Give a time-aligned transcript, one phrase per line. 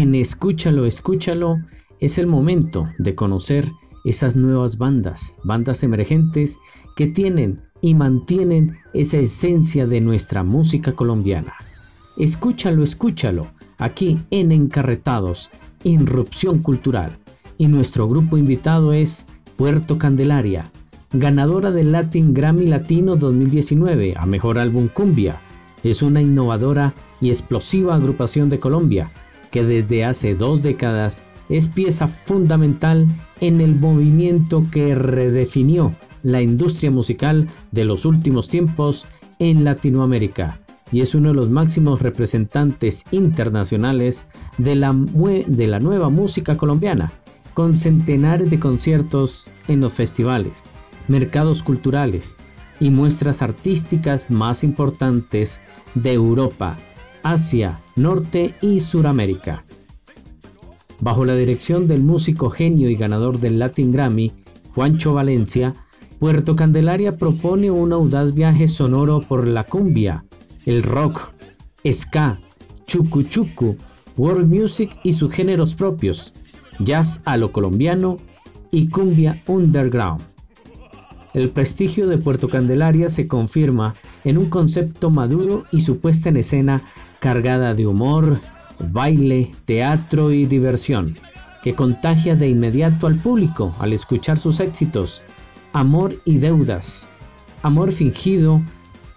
[0.00, 1.58] en Escúchalo, Escúchalo
[2.00, 3.70] es el momento de conocer
[4.04, 6.58] esas nuevas bandas, bandas emergentes
[6.96, 11.54] que tienen y mantienen esa esencia de nuestra música colombiana.
[12.16, 15.52] Escúchalo, escúchalo, aquí en Encarretados,
[15.84, 17.16] Irrupción Cultural.
[17.56, 20.72] Y nuestro grupo invitado es Puerto Candelaria,
[21.12, 25.40] ganadora del Latin Grammy Latino 2019 a Mejor Álbum Cumbia.
[25.84, 29.12] Es una innovadora y explosiva agrupación de Colombia
[29.54, 33.06] que desde hace dos décadas es pieza fundamental
[33.40, 35.94] en el movimiento que redefinió
[36.24, 39.06] la industria musical de los últimos tiempos
[39.38, 40.58] en Latinoamérica
[40.90, 44.26] y es uno de los máximos representantes internacionales
[44.58, 47.12] de la, de la nueva música colombiana,
[47.52, 50.74] con centenares de conciertos en los festivales,
[51.06, 52.38] mercados culturales
[52.80, 55.60] y muestras artísticas más importantes
[55.94, 56.76] de Europa,
[57.24, 59.64] Asia, Norte y Suramérica.
[61.00, 64.32] Bajo la dirección del músico genio y ganador del Latin Grammy,
[64.74, 65.74] Juancho Valencia,
[66.18, 70.26] Puerto Candelaria propone un audaz viaje sonoro por la cumbia,
[70.66, 71.32] el rock,
[71.90, 72.38] ska,
[72.86, 73.78] chucu chucu,
[74.18, 76.34] world music y sus géneros propios,
[76.78, 78.18] jazz a lo colombiano
[78.70, 80.22] y cumbia underground.
[81.32, 86.36] El prestigio de Puerto Candelaria se confirma en un concepto maduro y su puesta en
[86.36, 86.84] escena
[87.24, 88.38] cargada de humor,
[88.78, 91.16] baile, teatro y diversión,
[91.62, 95.22] que contagia de inmediato al público al escuchar sus éxitos,
[95.72, 97.10] amor y deudas,
[97.62, 98.60] amor fingido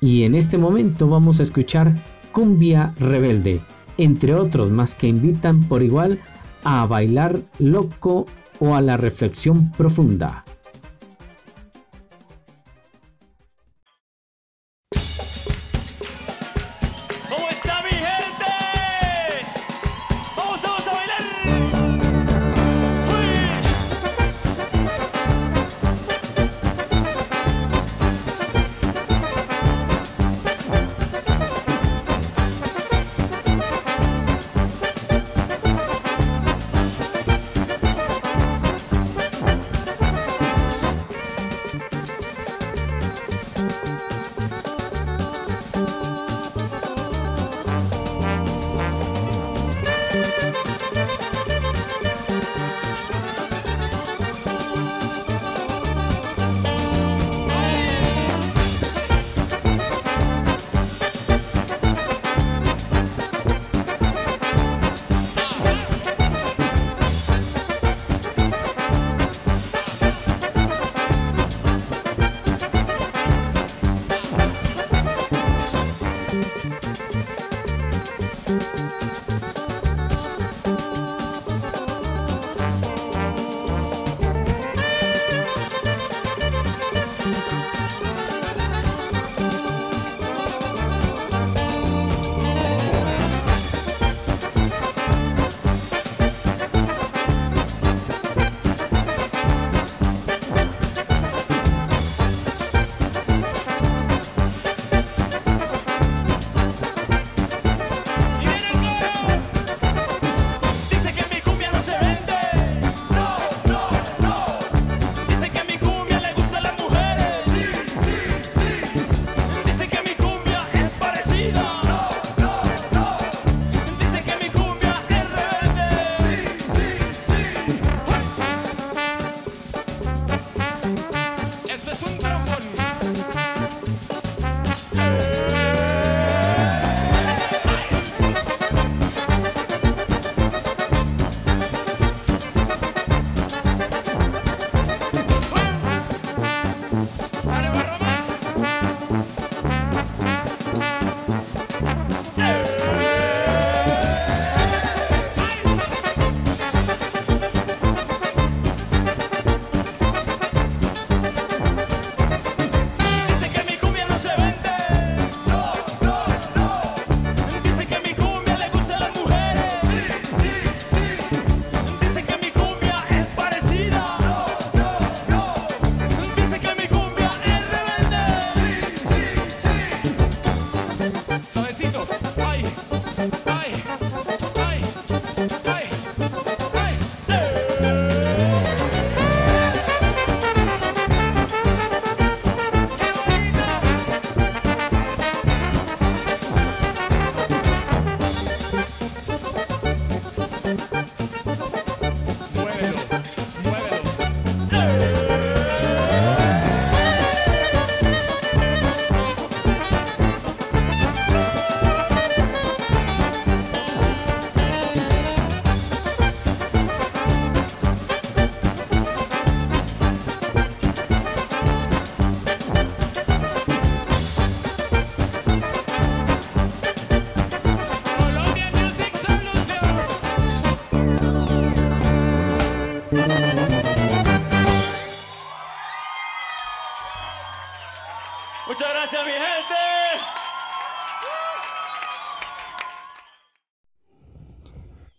[0.00, 3.60] y en este momento vamos a escuchar Cumbia Rebelde,
[3.98, 6.20] entre otros más que invitan por igual
[6.62, 8.26] a bailar loco
[8.60, 10.44] o a la reflexión profunda.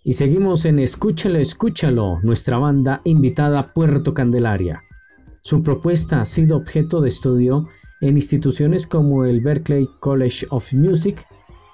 [0.08, 4.82] Y seguimos en Escúchalo, escúchalo, nuestra banda invitada Puerto Candelaria.
[5.42, 7.68] Su propuesta ha sido objeto de estudio
[8.00, 11.28] en instituciones como el Berklee College of Music,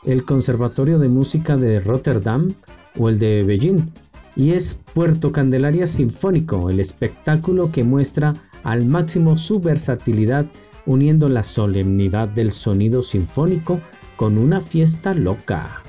[0.04, 2.56] el Conservatorio de Música de Rotterdam
[2.98, 3.92] o el de Beijing,
[4.36, 8.34] y es Puerto Candelaria Sinfónico, el espectáculo que muestra
[8.64, 10.48] al máximo su versatilidad
[10.88, 13.80] uniendo la solemnidad del sonido sinfónico
[14.16, 15.83] con una fiesta loca.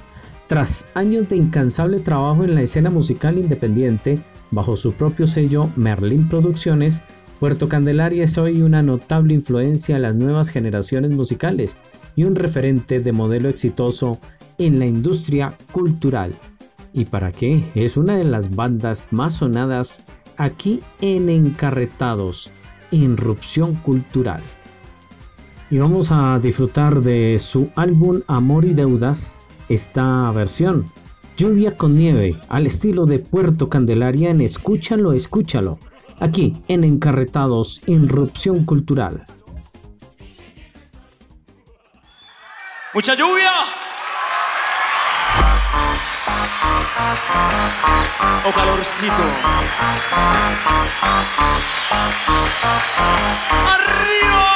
[0.46, 4.18] Tras años de incansable trabajo en la escena musical independiente,
[4.50, 7.04] bajo su propio sello Merlin Producciones,
[7.40, 11.82] Puerto Candelaria es hoy una notable influencia en las nuevas generaciones musicales
[12.14, 14.18] y un referente de modelo exitoso
[14.58, 16.34] en la industria cultural.
[16.92, 17.64] ¿Y para qué?
[17.74, 20.04] Es una de las bandas más sonadas
[20.36, 22.50] aquí en Encarretados,
[22.90, 24.42] Irrupción Cultural.
[25.70, 30.90] Y vamos a disfrutar de su álbum Amor y Deudas, esta versión.
[31.36, 35.78] Lluvia con nieve, al estilo de Puerto Candelaria en Escúchalo, escúchalo,
[36.20, 39.26] aquí en Encarretados, Irrupción Cultural.
[42.92, 43.50] ¡Mucha lluvia!
[48.44, 49.24] o calorcito.
[53.74, 54.54] ¡Arriba!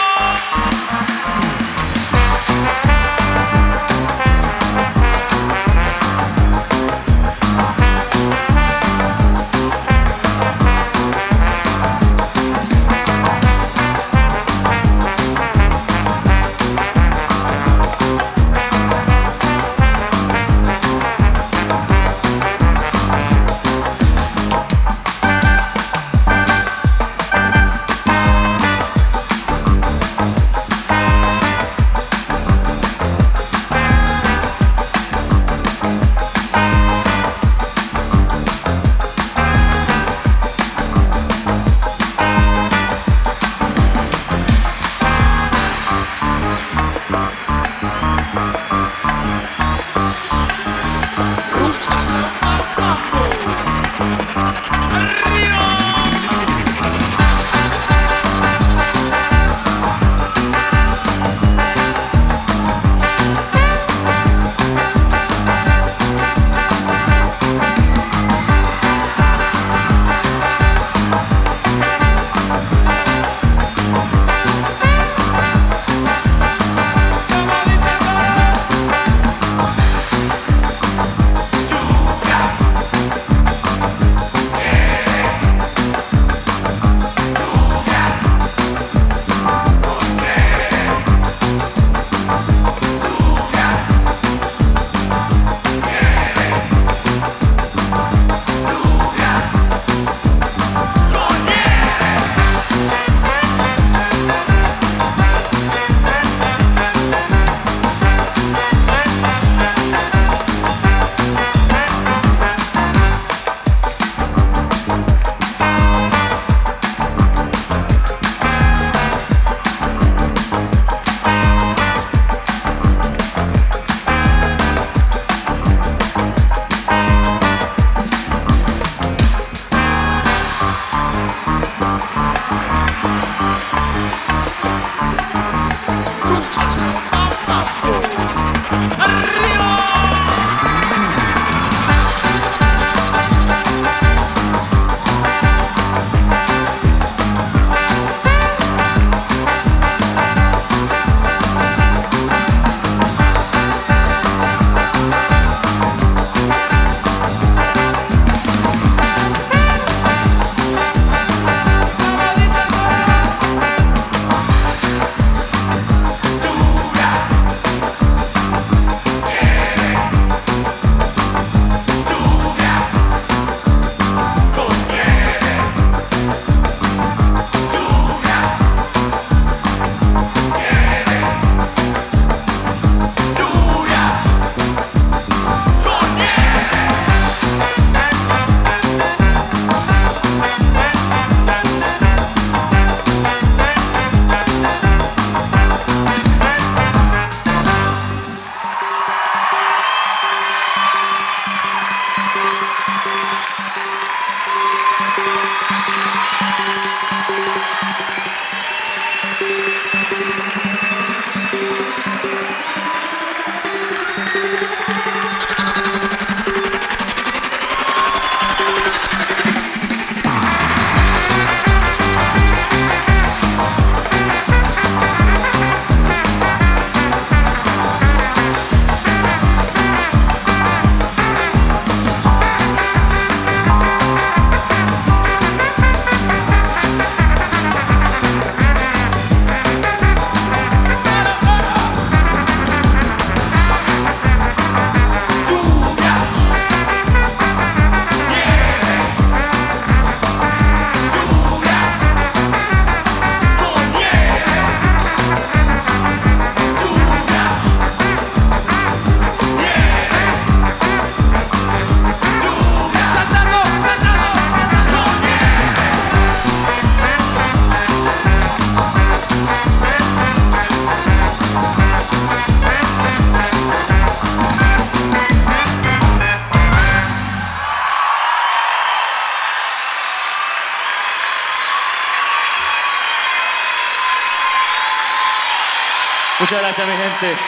[286.48, 287.40] Muchas gracias, mi gente.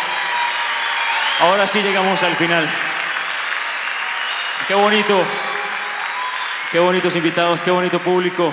[1.40, 2.69] Ahora sí llegamos al final.
[4.69, 5.23] Qué bonito.
[6.71, 8.52] Qué bonitos invitados, qué bonito público.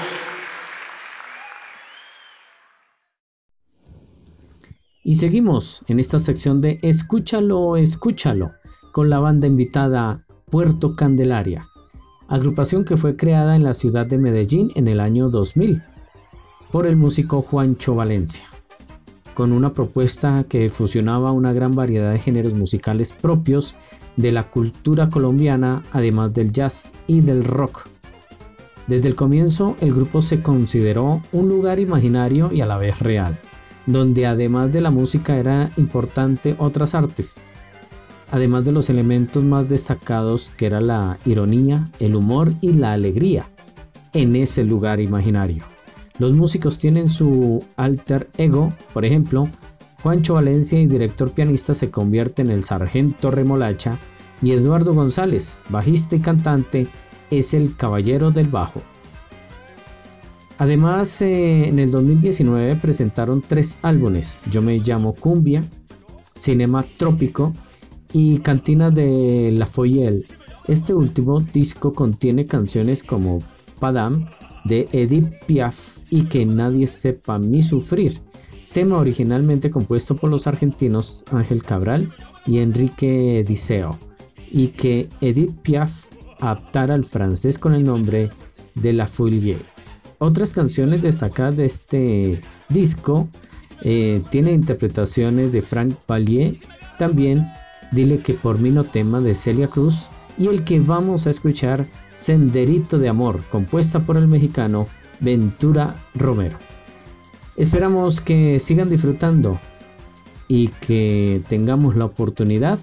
[5.03, 8.51] Y seguimos en esta sección de Escúchalo, escúchalo,
[8.93, 11.67] con la banda invitada Puerto Candelaria,
[12.29, 15.83] agrupación que fue creada en la ciudad de Medellín en el año 2000
[16.71, 18.47] por el músico Juancho Valencia,
[19.37, 23.75] con una propuesta que fusionaba una gran variedad de géneros musicales propios
[24.15, 27.87] de la cultura colombiana, además del jazz y del rock.
[28.87, 33.37] Desde el comienzo, el grupo se consideró un lugar imaginario y a la vez real,
[33.85, 37.47] donde además de la música era importante otras artes,
[38.31, 43.47] además de los elementos más destacados que era la ironía, el humor y la alegría,
[44.13, 45.76] en ese lugar imaginario.
[46.19, 49.49] Los músicos tienen su alter ego, por ejemplo,
[50.01, 53.99] Juancho Valencia y director pianista se convierte en el sargento Remolacha
[54.41, 56.87] y Eduardo González, bajista y cantante,
[57.29, 58.81] es el caballero del bajo.
[60.59, 65.63] Además, eh, en el 2019 presentaron tres álbumes, Yo me llamo Cumbia,
[66.35, 67.53] Cinema Trópico
[68.11, 70.25] y Cantina de La Foyelle.
[70.67, 73.43] Este último disco contiene canciones como
[73.79, 74.25] Padam
[74.67, 78.13] de Edith Piaf y Que nadie sepa ni sufrir,
[78.71, 82.13] tema originalmente compuesto por los argentinos Ángel Cabral
[82.45, 83.97] y Enrique Diceo,
[84.51, 86.05] y que Edith Piaf
[86.39, 88.29] adaptara al francés con el nombre
[88.75, 89.57] de La Folie.
[90.19, 93.27] Otras canciones destacadas de este disco
[93.81, 96.55] eh, tienen interpretaciones de Frank Vallier,
[96.97, 97.47] también
[97.91, 101.87] Dile que por mí no tema de Celia Cruz y el que vamos a escuchar
[102.17, 104.87] Senderito de Amor, compuesta por el mexicano
[105.19, 106.57] Ventura Romero.
[107.55, 109.59] Esperamos que sigan disfrutando
[110.47, 112.79] y que tengamos la oportunidad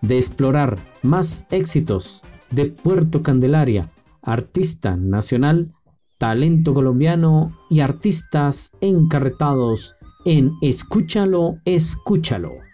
[0.00, 3.90] de explorar más éxitos de Puerto Candelaria,
[4.22, 5.74] artista nacional,
[6.16, 12.65] talento colombiano y artistas encarretados en Escúchalo, escúchalo.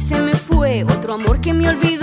[0.00, 1.99] se me fue, otro amor que me olvidó.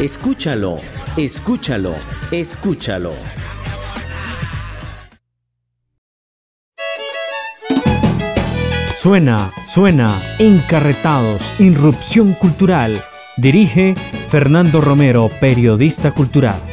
[0.00, 0.76] Escúchalo,
[1.16, 1.92] escúchalo,
[2.30, 3.14] escúchalo.
[8.96, 13.02] Suena, suena, encarretados, irrupción cultural.
[13.38, 13.96] Dirige
[14.30, 16.67] Fernando Romero, periodista cultural.